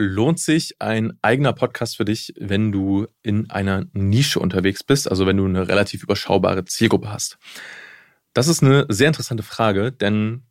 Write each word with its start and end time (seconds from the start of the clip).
lohnt 0.00 0.40
sich 0.40 0.80
ein 0.80 1.18
eigener 1.22 1.52
Podcast 1.52 1.96
für 1.96 2.04
dich, 2.04 2.32
wenn 2.38 2.72
du 2.72 3.06
in 3.22 3.50
einer 3.50 3.84
Nische 3.92 4.40
unterwegs 4.40 4.82
bist, 4.82 5.08
also 5.08 5.26
wenn 5.26 5.36
du 5.36 5.44
eine 5.44 5.68
relativ 5.68 6.02
überschaubare 6.02 6.64
Zielgruppe 6.64 7.12
hast? 7.12 7.38
Das 8.32 8.48
ist 8.48 8.62
eine 8.62 8.86
sehr 8.88 9.08
interessante 9.08 9.42
Frage, 9.42 9.92
denn 9.92 10.44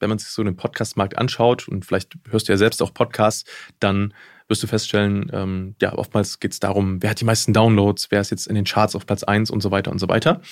wenn 0.00 0.08
man 0.08 0.18
sich 0.18 0.28
so 0.28 0.42
den 0.42 0.56
Podcastmarkt 0.56 1.16
anschaut 1.18 1.68
und 1.68 1.84
vielleicht 1.84 2.14
hörst 2.28 2.48
du 2.48 2.52
ja 2.52 2.58
selbst 2.58 2.82
auch 2.82 2.92
Podcasts, 2.92 3.48
dann 3.78 4.14
wirst 4.50 4.62
du 4.64 4.66
feststellen, 4.66 5.30
ähm, 5.32 5.76
ja, 5.80 5.94
oftmals 5.94 6.40
geht 6.40 6.52
es 6.52 6.60
darum, 6.60 7.00
wer 7.02 7.10
hat 7.10 7.20
die 7.20 7.24
meisten 7.24 7.52
Downloads, 7.52 8.10
wer 8.10 8.20
ist 8.20 8.30
jetzt 8.30 8.48
in 8.48 8.56
den 8.56 8.64
Charts 8.64 8.96
auf 8.96 9.06
Platz 9.06 9.22
1 9.22 9.48
und 9.50 9.60
so 9.62 9.70
weiter 9.70 9.92
und 9.92 10.00
so 10.00 10.08
weiter. 10.08 10.42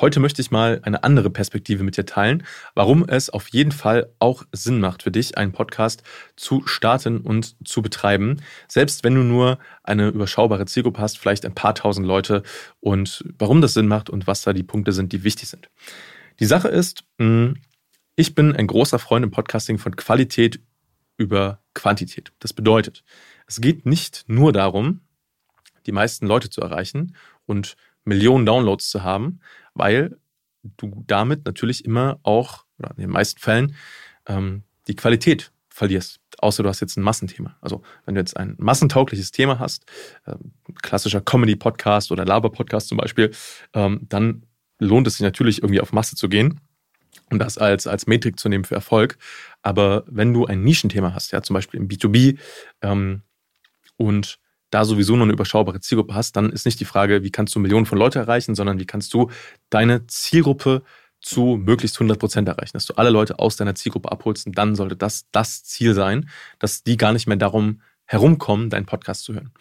Heute 0.00 0.20
möchte 0.20 0.40
ich 0.40 0.50
mal 0.50 0.80
eine 0.84 1.04
andere 1.04 1.28
Perspektive 1.28 1.84
mit 1.84 1.98
dir 1.98 2.06
teilen, 2.06 2.44
warum 2.74 3.06
es 3.06 3.28
auf 3.28 3.48
jeden 3.48 3.70
Fall 3.70 4.10
auch 4.18 4.44
Sinn 4.52 4.80
macht 4.80 5.02
für 5.02 5.10
dich, 5.10 5.36
einen 5.36 5.52
Podcast 5.52 6.02
zu 6.34 6.66
starten 6.66 7.18
und 7.18 7.54
zu 7.68 7.82
betreiben. 7.82 8.40
Selbst 8.68 9.04
wenn 9.04 9.14
du 9.14 9.22
nur 9.22 9.58
eine 9.84 10.08
überschaubare 10.08 10.64
Zielgruppe 10.64 11.02
hast, 11.02 11.18
vielleicht 11.18 11.44
ein 11.44 11.54
paar 11.54 11.74
tausend 11.74 12.06
Leute 12.06 12.42
und 12.80 13.22
warum 13.38 13.60
das 13.60 13.74
Sinn 13.74 13.86
macht 13.86 14.08
und 14.08 14.26
was 14.26 14.40
da 14.40 14.54
die 14.54 14.62
Punkte 14.62 14.92
sind, 14.92 15.12
die 15.12 15.24
wichtig 15.24 15.50
sind. 15.50 15.68
Die 16.40 16.46
Sache 16.46 16.68
ist, 16.68 17.04
hm, 17.18 17.58
ich 18.16 18.34
bin 18.34 18.56
ein 18.56 18.66
großer 18.66 18.98
Freund 18.98 19.24
im 19.24 19.30
Podcasting 19.30 19.76
von 19.76 19.94
Qualität 19.94 20.58
über 21.18 21.62
Quantität. 21.74 22.32
Das 22.38 22.52
bedeutet, 22.52 23.04
es 23.52 23.60
geht 23.60 23.84
nicht 23.84 24.24
nur 24.28 24.50
darum, 24.50 25.02
die 25.84 25.92
meisten 25.92 26.26
Leute 26.26 26.48
zu 26.48 26.62
erreichen 26.62 27.14
und 27.44 27.76
Millionen 28.04 28.46
Downloads 28.46 28.88
zu 28.88 29.02
haben, 29.02 29.40
weil 29.74 30.16
du 30.62 31.04
damit 31.06 31.44
natürlich 31.44 31.84
immer 31.84 32.18
auch, 32.22 32.64
oder 32.78 32.92
in 32.92 33.02
den 33.02 33.10
meisten 33.10 33.38
Fällen, 33.38 33.76
ähm, 34.26 34.62
die 34.86 34.96
Qualität 34.96 35.52
verlierst. 35.68 36.18
Außer 36.38 36.62
du 36.62 36.68
hast 36.70 36.80
jetzt 36.80 36.96
ein 36.96 37.02
Massenthema. 37.02 37.56
Also 37.60 37.82
wenn 38.06 38.14
du 38.14 38.22
jetzt 38.22 38.38
ein 38.38 38.54
massentaugliches 38.58 39.32
Thema 39.32 39.58
hast, 39.58 39.84
äh, 40.24 40.34
klassischer 40.80 41.20
Comedy-Podcast 41.20 42.10
oder 42.10 42.24
Laber-Podcast 42.24 42.88
zum 42.88 42.96
Beispiel, 42.96 43.32
ähm, 43.74 44.06
dann 44.08 44.46
lohnt 44.78 45.06
es 45.06 45.14
sich 45.14 45.22
natürlich 45.22 45.58
irgendwie 45.58 45.82
auf 45.82 45.92
Masse 45.92 46.16
zu 46.16 46.30
gehen 46.30 46.58
und 47.28 47.38
das 47.38 47.58
als, 47.58 47.86
als 47.86 48.06
Metrik 48.06 48.40
zu 48.40 48.48
nehmen 48.48 48.64
für 48.64 48.74
Erfolg. 48.74 49.18
Aber 49.60 50.04
wenn 50.06 50.32
du 50.32 50.46
ein 50.46 50.62
Nischenthema 50.62 51.12
hast, 51.12 51.32
ja, 51.32 51.42
zum 51.42 51.54
Beispiel 51.54 51.80
im 51.80 51.88
B2B, 51.88 52.38
ähm, 52.80 53.22
und 54.06 54.38
da 54.70 54.84
sowieso 54.84 55.14
nur 55.14 55.24
eine 55.24 55.34
überschaubare 55.34 55.80
Zielgruppe 55.80 56.14
hast, 56.14 56.34
dann 56.34 56.50
ist 56.50 56.64
nicht 56.64 56.80
die 56.80 56.86
Frage, 56.86 57.22
wie 57.22 57.30
kannst 57.30 57.54
du 57.54 57.60
Millionen 57.60 57.86
von 57.86 57.98
Leuten 57.98 58.18
erreichen, 58.18 58.54
sondern 58.54 58.78
wie 58.78 58.86
kannst 58.86 59.12
du 59.12 59.30
deine 59.68 60.06
Zielgruppe 60.06 60.82
zu 61.20 61.60
möglichst 61.62 61.96
100 61.96 62.18
Prozent 62.18 62.48
erreichen, 62.48 62.72
dass 62.72 62.86
du 62.86 62.94
alle 62.94 63.10
Leute 63.10 63.38
aus 63.38 63.56
deiner 63.56 63.74
Zielgruppe 63.74 64.10
abholst 64.10 64.46
und 64.46 64.58
dann 64.58 64.74
sollte 64.74 64.96
das 64.96 65.26
das 65.30 65.62
Ziel 65.62 65.94
sein, 65.94 66.28
dass 66.58 66.82
die 66.82 66.96
gar 66.96 67.12
nicht 67.12 67.26
mehr 67.26 67.36
darum 67.36 67.80
herumkommen, 68.06 68.70
deinen 68.70 68.86
Podcast 68.86 69.24
zu 69.24 69.34
hören. 69.34 69.52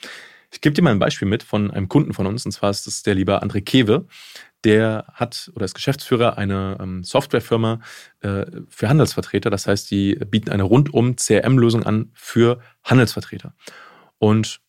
Ich 0.54 0.60
gebe 0.60 0.74
dir 0.74 0.82
mal 0.82 0.92
ein 0.92 1.00
Beispiel 1.00 1.28
mit 1.28 1.44
von 1.44 1.72
einem 1.72 1.88
Kunden 1.88 2.14
von 2.14 2.28
uns, 2.28 2.46
und 2.46 2.52
zwar 2.52 2.72
ist 2.72 2.88
das 2.88 3.04
der 3.04 3.16
liebe 3.16 3.42
André 3.42 3.62
Kewe. 3.62 4.06
Der 4.64 5.06
hat 5.14 5.52
oder 5.56 5.66
ist 5.66 5.74
Geschäftsführer 5.74 6.38
einer 6.38 6.78
ähm, 6.80 7.04
Softwarefirma 7.04 7.80
äh, 8.20 8.46
für 8.70 8.90
Handelsvertreter. 8.90 9.50
Das 9.50 9.66
heißt, 9.66 9.90
die 9.90 10.16
bieten 10.16 10.52
eine 10.52 10.64
rundum 10.64 11.16
CRM-Lösung 11.16 11.84
an 11.84 12.12
für 12.14 12.60
Handelsvertreter. 12.84 13.56
Und 14.22 14.62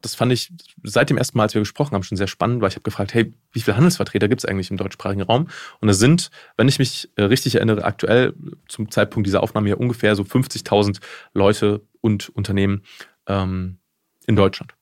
das 0.00 0.16
fand 0.16 0.32
ich 0.32 0.52
seit 0.82 1.08
dem 1.08 1.16
ersten 1.16 1.38
Mal, 1.38 1.44
als 1.44 1.54
wir 1.54 1.60
gesprochen 1.60 1.94
haben, 1.94 2.02
schon 2.02 2.18
sehr 2.18 2.26
spannend, 2.26 2.60
weil 2.60 2.68
ich 2.68 2.74
habe 2.74 2.82
gefragt, 2.82 3.14
hey, 3.14 3.32
wie 3.52 3.60
viele 3.60 3.76
Handelsvertreter 3.76 4.26
gibt 4.26 4.40
es 4.40 4.44
eigentlich 4.44 4.72
im 4.72 4.76
deutschsprachigen 4.76 5.22
Raum? 5.22 5.46
Und 5.80 5.88
es 5.88 6.00
sind, 6.00 6.30
wenn 6.56 6.66
ich 6.66 6.80
mich 6.80 7.08
äh, 7.14 7.22
richtig 7.22 7.54
erinnere, 7.54 7.84
aktuell 7.84 8.34
zum 8.66 8.90
Zeitpunkt 8.90 9.28
dieser 9.28 9.44
Aufnahme 9.44 9.68
ja 9.68 9.76
ungefähr 9.76 10.16
so 10.16 10.24
50.000 10.24 10.98
Leute 11.32 11.82
und 12.00 12.28
Unternehmen 12.30 12.82
ähm, 13.28 13.78
in 14.26 14.34
Deutschland. 14.34 14.74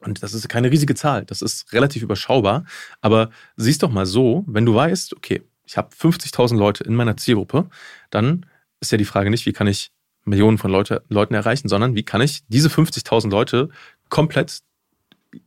Und 0.00 0.22
das 0.22 0.34
ist 0.34 0.46
keine 0.50 0.70
riesige 0.70 0.94
Zahl, 0.94 1.24
das 1.24 1.40
ist 1.40 1.72
relativ 1.72 2.02
überschaubar. 2.02 2.66
Aber 3.00 3.30
siehst 3.56 3.82
doch 3.82 3.90
mal 3.90 4.04
so, 4.04 4.44
wenn 4.46 4.66
du 4.66 4.74
weißt, 4.74 5.16
okay, 5.16 5.42
ich 5.64 5.78
habe 5.78 5.88
50.000 5.96 6.58
Leute 6.58 6.84
in 6.84 6.94
meiner 6.94 7.16
Zielgruppe, 7.16 7.70
dann 8.10 8.44
ist 8.80 8.92
ja 8.92 8.98
die 8.98 9.06
Frage 9.06 9.30
nicht, 9.30 9.46
wie 9.46 9.54
kann 9.54 9.66
ich 9.66 9.90
Millionen 10.26 10.58
von 10.58 10.70
Leute, 10.70 11.02
Leuten 11.08 11.34
erreichen, 11.34 11.68
sondern 11.68 11.94
wie 11.94 12.02
kann 12.02 12.20
ich 12.20 12.42
diese 12.48 12.68
50.000 12.68 13.30
Leute 13.30 13.70
komplett 14.08 14.60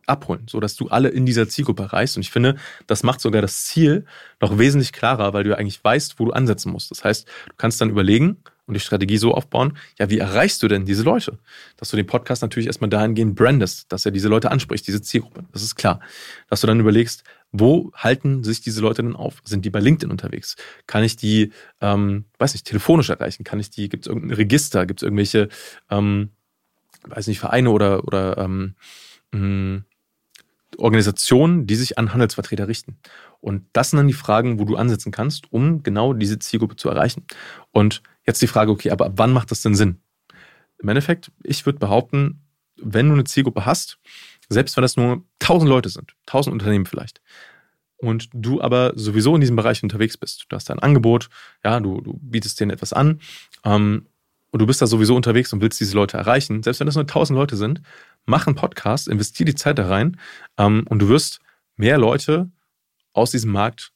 abholen, 0.06 0.46
sodass 0.48 0.76
du 0.76 0.88
alle 0.88 1.10
in 1.10 1.26
dieser 1.26 1.48
Zielgruppe 1.48 1.84
erreichst. 1.84 2.18
Und 2.18 2.22
ich 2.22 2.32
finde, 2.32 2.56
das 2.88 3.04
macht 3.04 3.22
sogar 3.22 3.42
das 3.42 3.66
Ziel 3.66 4.06
noch 4.42 4.58
wesentlich 4.58 4.94
klarer, 4.94 5.34
weil 5.34 5.44
du 5.44 5.52
ja 5.52 5.58
eigentlich 5.58 5.84
weißt, 5.84 6.20
wo 6.20 6.26
du 6.26 6.32
ansetzen 6.32 6.72
musst. 6.72 6.92
Das 6.92 7.04
heißt, 7.04 7.28
du 7.28 7.54
kannst 7.58 7.82
dann 7.82 7.90
überlegen 7.90 8.38
und 8.70 8.76
die 8.76 8.80
Strategie 8.80 9.18
so 9.18 9.34
aufbauen, 9.34 9.78
ja, 9.98 10.10
wie 10.12 10.20
erreichst 10.20 10.62
du 10.62 10.68
denn 10.68 10.86
diese 10.86 11.02
Leute? 11.02 11.40
Dass 11.76 11.90
du 11.90 11.98
den 11.98 12.06
Podcast 12.06 12.44
natürlich 12.44 12.68
erstmal 12.68 12.90
dahingehend 12.90 13.36
brandest, 13.36 13.92
dass 13.92 14.06
er 14.06 14.12
diese 14.12 14.30
Leute 14.30 14.52
anspricht, 14.52 14.86
diese 14.88 15.02
Zielgruppe. 15.02 15.44
Das 15.52 15.64
ist 15.64 15.76
klar. 15.76 16.00
Dass 16.50 16.62
du 16.62 16.68
dann 16.68 16.80
überlegst, 16.80 17.24
wo 17.52 17.92
halten 17.96 18.44
sich 18.44 18.62
diese 18.62 18.82
Leute 18.82 19.02
denn 19.02 19.16
auf? 19.16 19.42
Sind 19.44 19.66
die 19.66 19.72
bei 19.72 19.80
LinkedIn 19.80 20.12
unterwegs? 20.12 20.56
Kann 20.86 21.04
ich 21.04 21.16
die, 21.16 21.52
ähm, 21.82 22.26
weiß 22.38 22.54
nicht, 22.54 22.68
telefonisch 22.68 23.10
erreichen? 23.10 23.44
Kann 23.44 23.60
ich 23.60 23.72
die, 23.72 23.90
gibt 23.90 24.06
es 24.06 24.08
irgendein 24.08 24.36
Register? 24.36 24.86
Gibt 24.86 25.02
es 25.02 25.04
irgendwelche, 25.04 25.50
ähm, 25.90 26.30
weiß 27.08 27.26
nicht, 27.26 27.40
Vereine 27.40 27.72
oder, 27.72 28.04
oder 28.04 28.38
ähm, 28.38 28.76
mh, 29.32 29.40
hm, 29.40 29.84
Organisationen, 30.78 31.66
die 31.66 31.76
sich 31.76 31.98
an 31.98 32.14
Handelsvertreter 32.14 32.68
richten? 32.68 33.00
Und 33.42 33.66
das 33.74 33.90
sind 33.90 33.98
dann 33.98 34.08
die 34.08 34.14
Fragen, 34.14 34.60
wo 34.60 34.66
du 34.66 34.76
ansetzen 34.76 35.12
kannst, 35.12 35.52
um 35.52 35.82
genau 35.82 36.14
diese 36.14 36.38
Zielgruppe 36.38 36.76
zu 36.76 36.90
erreichen. 36.90 37.26
Und 37.72 38.04
jetzt 38.30 38.42
die 38.42 38.48
Frage, 38.48 38.72
okay, 38.72 38.92
aber 38.92 39.08
ab 39.08 39.14
wann 39.16 39.34
macht 39.34 39.52
das 39.52 39.62
denn 39.62 39.76
Sinn? 39.76 40.00
Im 40.78 40.90
Endeffekt, 40.90 41.32
ich 41.44 41.66
würde 41.66 41.80
behaupten, 41.80 42.42
wenn 42.78 43.08
du 43.08 43.14
eine 43.14 43.26
Zielgruppe 43.26 43.66
hast, 43.66 44.00
selbst 44.48 44.78
wenn 44.78 44.82
das 44.82 44.96
nur 44.96 45.24
1000 45.42 45.70
Leute 45.70 45.90
sind, 45.90 46.14
1000 46.28 46.54
Unternehmen 46.54 46.86
vielleicht, 46.86 47.22
und 47.98 48.30
du 48.34 48.62
aber 48.62 48.94
sowieso 48.96 49.36
in 49.36 49.42
diesem 49.42 49.58
Bereich 49.58 49.84
unterwegs 49.84 50.18
bist, 50.18 50.46
du 50.48 50.56
hast 50.56 50.72
ein 50.72 50.80
Angebot, 50.80 51.30
ja, 51.66 51.80
du, 51.80 52.00
du 52.00 52.18
bietest 52.22 52.60
denen 52.60 52.72
etwas 52.72 52.94
an 52.94 53.20
ähm, 53.66 54.08
und 54.52 54.62
du 54.62 54.66
bist 54.66 54.82
da 54.82 54.88
sowieso 54.88 55.16
unterwegs 55.16 55.52
und 55.52 55.62
willst 55.62 55.80
diese 55.80 55.96
Leute 55.96 56.18
erreichen, 56.18 56.64
selbst 56.64 56.80
wenn 56.80 56.88
das 56.88 56.96
nur 56.96 57.04
1000 57.04 57.38
Leute 57.38 57.58
sind, 57.58 57.82
mach 58.26 58.48
einen 58.48 58.56
Podcast, 58.56 59.10
investier 59.10 59.46
die 59.46 59.56
Zeit 59.56 59.78
da 59.78 59.88
rein 59.88 60.18
ähm, 60.58 60.86
und 60.88 61.00
du 61.00 61.10
wirst 61.10 61.42
mehr 61.76 61.98
Leute 61.98 62.50
aus 63.12 63.32
diesem 63.32 63.52
Markt 63.52 63.92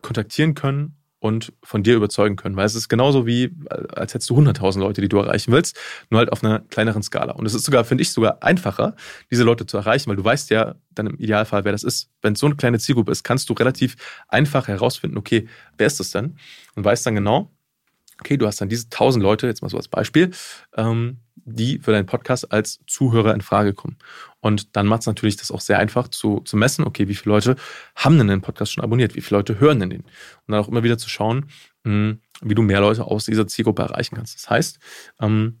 kontaktieren 0.00 0.54
können 0.54 0.96
und 1.26 1.52
von 1.62 1.82
dir 1.82 1.96
überzeugen 1.96 2.36
können. 2.36 2.56
Weil 2.56 2.66
es 2.66 2.74
ist 2.74 2.88
genauso 2.88 3.26
wie, 3.26 3.54
als 3.94 4.14
hättest 4.14 4.30
du 4.30 4.38
100.000 4.38 4.78
Leute, 4.78 5.00
die 5.00 5.08
du 5.08 5.18
erreichen 5.18 5.52
willst, 5.52 5.78
nur 6.10 6.18
halt 6.18 6.32
auf 6.32 6.42
einer 6.42 6.60
kleineren 6.60 7.02
Skala. 7.02 7.32
Und 7.32 7.46
es 7.46 7.54
ist 7.54 7.64
sogar, 7.64 7.84
finde 7.84 8.02
ich, 8.02 8.12
sogar 8.12 8.42
einfacher, 8.42 8.96
diese 9.30 9.44
Leute 9.44 9.66
zu 9.66 9.76
erreichen, 9.76 10.08
weil 10.08 10.16
du 10.16 10.24
weißt 10.24 10.50
ja 10.50 10.76
dann 10.94 11.08
im 11.08 11.18
Idealfall, 11.18 11.64
wer 11.64 11.72
das 11.72 11.82
ist. 11.82 12.10
Wenn 12.22 12.34
es 12.34 12.38
so 12.38 12.46
eine 12.46 12.56
kleine 12.56 12.78
Zielgruppe 12.78 13.12
ist, 13.12 13.24
kannst 13.24 13.50
du 13.50 13.52
relativ 13.52 13.96
einfach 14.28 14.68
herausfinden, 14.68 15.18
okay, 15.18 15.48
wer 15.76 15.86
ist 15.86 16.00
das 16.00 16.10
denn? 16.10 16.36
Und 16.74 16.84
weißt 16.84 17.04
dann 17.06 17.14
genau, 17.14 17.50
okay, 18.20 18.36
du 18.36 18.46
hast 18.46 18.60
dann 18.60 18.68
diese 18.68 18.84
1000 18.86 19.22
Leute, 19.22 19.46
jetzt 19.46 19.62
mal 19.62 19.68
so 19.68 19.76
als 19.76 19.88
Beispiel, 19.88 20.30
ähm, 20.76 21.18
die 21.34 21.78
für 21.78 21.92
deinen 21.92 22.06
Podcast 22.06 22.50
als 22.52 22.80
Zuhörer 22.86 23.34
in 23.34 23.40
Frage 23.40 23.72
kommen. 23.72 23.96
Und 24.40 24.76
dann 24.76 24.86
macht 24.86 25.02
es 25.02 25.06
natürlich 25.06 25.36
das 25.36 25.50
auch 25.50 25.60
sehr 25.60 25.78
einfach 25.78 26.08
zu, 26.08 26.40
zu 26.40 26.56
messen, 26.56 26.84
okay, 26.84 27.08
wie 27.08 27.14
viele 27.14 27.34
Leute 27.34 27.56
haben 27.94 28.18
denn 28.18 28.28
den 28.28 28.40
Podcast 28.40 28.72
schon 28.72 28.82
abonniert, 28.82 29.14
wie 29.14 29.20
viele 29.20 29.38
Leute 29.38 29.60
hören 29.60 29.80
denn 29.80 29.90
den? 29.90 30.00
Und 30.02 30.08
dann 30.48 30.60
auch 30.60 30.68
immer 30.68 30.82
wieder 30.82 30.98
zu 30.98 31.08
schauen, 31.08 31.46
hm, 31.84 32.20
wie 32.42 32.54
du 32.54 32.62
mehr 32.62 32.80
Leute 32.80 33.04
aus 33.04 33.26
dieser 33.26 33.46
Zielgruppe 33.46 33.82
erreichen 33.82 34.16
kannst. 34.16 34.34
Das 34.34 34.50
heißt, 34.50 34.78
ähm, 35.20 35.60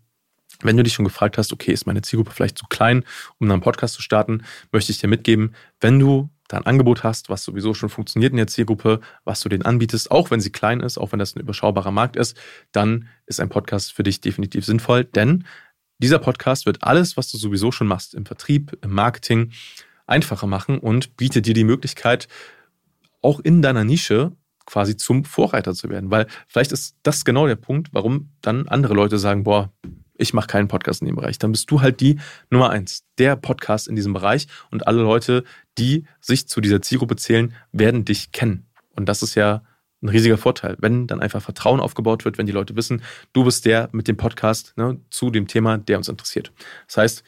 wenn 0.62 0.76
du 0.76 0.82
dich 0.82 0.94
schon 0.94 1.04
gefragt 1.04 1.38
hast, 1.38 1.52
okay, 1.52 1.72
ist 1.72 1.86
meine 1.86 2.02
Zielgruppe 2.02 2.32
vielleicht 2.32 2.58
zu 2.58 2.64
klein, 2.68 3.04
um 3.38 3.50
einen 3.50 3.60
Podcast 3.60 3.94
zu 3.94 4.02
starten, 4.02 4.42
möchte 4.72 4.90
ich 4.90 4.98
dir 4.98 5.08
mitgeben, 5.08 5.54
wenn 5.80 5.98
du 5.98 6.30
da 6.48 6.56
ein 6.56 6.66
Angebot 6.66 7.02
hast, 7.02 7.28
was 7.28 7.44
sowieso 7.44 7.74
schon 7.74 7.88
funktioniert 7.88 8.32
in 8.32 8.36
der 8.36 8.46
Zielgruppe, 8.46 9.00
was 9.24 9.40
du 9.40 9.48
denen 9.48 9.64
anbietest, 9.64 10.10
auch 10.10 10.30
wenn 10.30 10.40
sie 10.40 10.50
klein 10.50 10.80
ist, 10.80 10.98
auch 10.98 11.12
wenn 11.12 11.18
das 11.18 11.34
ein 11.34 11.40
überschaubarer 11.40 11.90
Markt 11.90 12.16
ist, 12.16 12.36
dann 12.72 13.08
ist 13.26 13.40
ein 13.40 13.48
Podcast 13.48 13.92
für 13.92 14.02
dich 14.02 14.20
definitiv 14.20 14.64
sinnvoll, 14.64 15.04
denn 15.04 15.44
dieser 15.98 16.18
Podcast 16.18 16.66
wird 16.66 16.82
alles, 16.82 17.16
was 17.16 17.30
du 17.30 17.38
sowieso 17.38 17.72
schon 17.72 17.86
machst, 17.86 18.14
im 18.14 18.26
Vertrieb, 18.26 18.76
im 18.82 18.92
Marketing, 18.92 19.52
einfacher 20.06 20.46
machen 20.46 20.78
und 20.78 21.16
bietet 21.16 21.46
dir 21.46 21.54
die 21.54 21.64
Möglichkeit, 21.64 22.28
auch 23.22 23.40
in 23.40 23.62
deiner 23.62 23.84
Nische 23.84 24.32
quasi 24.66 24.96
zum 24.96 25.24
Vorreiter 25.24 25.74
zu 25.74 25.88
werden. 25.88 26.10
Weil 26.10 26.26
vielleicht 26.48 26.72
ist 26.72 26.96
das 27.02 27.24
genau 27.24 27.46
der 27.46 27.56
Punkt, 27.56 27.88
warum 27.92 28.30
dann 28.42 28.68
andere 28.68 28.94
Leute 28.94 29.18
sagen, 29.18 29.44
boah, 29.44 29.72
ich 30.18 30.34
mache 30.34 30.46
keinen 30.46 30.68
Podcast 30.68 31.02
in 31.02 31.06
dem 31.06 31.16
Bereich. 31.16 31.38
Dann 31.38 31.52
bist 31.52 31.70
du 31.70 31.80
halt 31.80 32.00
die 32.00 32.18
Nummer 32.50 32.70
eins, 32.70 33.04
der 33.18 33.36
Podcast 33.36 33.88
in 33.88 33.96
diesem 33.96 34.12
Bereich 34.12 34.46
und 34.70 34.86
alle 34.86 35.02
Leute, 35.02 35.44
die 35.78 36.04
sich 36.20 36.48
zu 36.48 36.60
dieser 36.60 36.82
Zielgruppe 36.82 37.16
zählen, 37.16 37.54
werden 37.72 38.04
dich 38.04 38.32
kennen. 38.32 38.66
Und 38.94 39.08
das 39.08 39.22
ist 39.22 39.34
ja 39.34 39.62
ein 40.02 40.08
riesiger 40.08 40.38
Vorteil, 40.38 40.76
wenn 40.78 41.06
dann 41.06 41.20
einfach 41.20 41.42
Vertrauen 41.42 41.80
aufgebaut 41.80 42.24
wird, 42.24 42.38
wenn 42.38 42.46
die 42.46 42.52
Leute 42.52 42.76
wissen, 42.76 43.02
du 43.32 43.44
bist 43.44 43.64
der 43.64 43.88
mit 43.92 44.08
dem 44.08 44.16
Podcast 44.16 44.74
ne, 44.76 45.00
zu 45.10 45.30
dem 45.30 45.46
Thema, 45.46 45.78
der 45.78 45.98
uns 45.98 46.08
interessiert. 46.08 46.52
Das 46.86 46.98
heißt, 46.98 47.24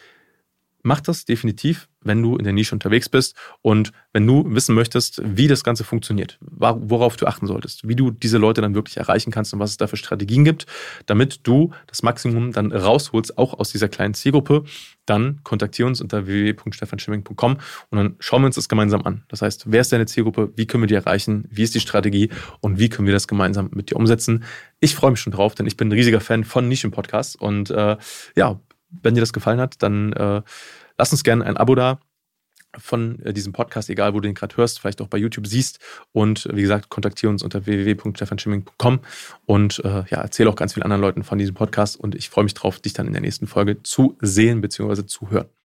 mach 0.89 1.01
das 1.01 1.27
definitiv, 1.27 1.89
wenn 2.01 2.23
du 2.23 2.37
in 2.37 2.45
der 2.45 2.53
Nische 2.53 2.75
unterwegs 2.75 3.09
bist 3.09 3.37
und 3.63 3.93
wenn 4.13 4.27
du 4.27 4.45
wissen 4.49 4.75
möchtest, 4.75 5.21
wie 5.23 5.47
das 5.47 5.63
Ganze 5.63 5.85
funktioniert, 5.85 6.39
worauf 6.41 7.17
du 7.17 7.27
achten 7.27 7.47
solltest, 7.47 7.87
wie 7.87 7.95
du 7.95 8.11
diese 8.11 8.39
Leute 8.39 8.63
dann 8.63 8.75
wirklich 8.75 8.97
erreichen 8.97 9.31
kannst 9.31 9.53
und 9.53 9.61
was 9.61 9.71
es 9.71 9.77
da 9.77 9.87
für 9.87 9.99
Strategien 9.99 10.45
gibt, 10.45 10.67
damit 11.07 11.47
du 11.47 11.73
das 11.87 12.03
Maximum 12.03 12.53
dann 12.53 12.73
rausholst, 12.73 13.37
auch 13.37 13.59
aus 13.59 13.71
dieser 13.71 13.89
kleinen 13.89 14.15
Zielgruppe, 14.15 14.65
dann 15.05 15.41
kontaktiere 15.45 15.87
uns 15.87 16.01
unter 16.01 16.27
www.stefanschimming.com 16.27 17.59
und 17.91 17.99
dann 17.99 18.17
schauen 18.19 18.43
wir 18.43 18.47
uns 18.47 18.57
das 18.57 18.69
gemeinsam 18.69 19.03
an. 19.03 19.25
Das 19.29 19.43
heißt, 19.43 19.71
wer 19.71 19.83
ist 19.83 19.93
deine 19.93 20.07
Zielgruppe, 20.07 20.53
wie 20.57 20.67
können 20.67 20.83
wir 20.83 20.89
die 20.89 20.95
erreichen, 20.95 21.47
wie 21.51 21.63
ist 21.63 21.75
die 21.75 21.81
Strategie 21.81 22.31
und 22.61 22.79
wie 22.79 22.89
können 22.89 23.07
wir 23.07 23.15
das 23.15 23.29
gemeinsam 23.29 23.69
mit 23.75 23.91
dir 23.91 23.97
umsetzen. 23.97 24.45
Ich 24.81 24.95
freue 24.95 25.11
mich 25.11 25.21
schon 25.21 25.33
drauf, 25.33 25.55
denn 25.55 25.67
ich 25.67 25.77
bin 25.77 25.89
ein 25.89 25.93
riesiger 25.93 26.21
Fan 26.21 26.45
von 26.45 26.67
Nischen-Podcasts 26.69 27.37
und 27.37 27.71
äh, 27.71 27.97
ja, 28.37 28.61
wenn 28.91 29.15
dir 29.15 29.21
das 29.21 29.33
gefallen 29.33 29.61
hat, 29.61 29.83
dann 29.83 30.13
äh, 30.13 30.43
lass 30.97 31.13
uns 31.13 31.25
gerne 31.25 31.45
ein 31.45 31.57
Abo 31.57 31.75
da 31.75 32.01
von 32.77 33.19
äh, 33.21 33.33
diesem 33.33 33.53
Podcast, 33.53 33.89
egal 33.91 34.13
wo 34.13 34.21
du 34.21 34.29
den 34.29 34.35
gerade 34.35 34.57
hörst, 34.57 34.81
vielleicht 34.81 35.01
auch 35.01 35.09
bei 35.09 35.19
YouTube 35.19 35.47
siehst. 35.47 35.79
Und 36.13 36.49
wie 36.53 36.63
gesagt, 36.63 36.89
kontaktiere 36.89 37.31
uns 37.31 37.43
unter 37.43 37.67
www.stefanschimming.com 37.67 39.01
und 39.47 39.83
äh, 39.85 40.05
ja, 40.09 40.21
erzähle 40.21 40.51
auch 40.51 40.57
ganz 40.57 40.75
vielen 40.75 40.85
anderen 40.85 41.03
Leuten 41.03 41.25
von 41.25 41.39
diesem 41.39 41.55
Podcast. 41.55 41.99
Und 41.99 42.15
ich 42.15 42.29
freue 42.29 42.45
mich 42.45 42.55
drauf, 42.55 42.79
dich 42.81 42.93
dann 42.93 43.07
in 43.07 43.13
der 43.13 43.23
nächsten 43.23 43.47
Folge 43.47 43.83
zu 43.83 44.17
sehen 44.21 44.61
bzw. 44.61 45.07
zu 45.07 45.31
hören. 45.31 45.49